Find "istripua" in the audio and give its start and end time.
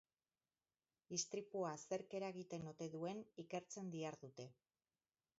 1.17-1.73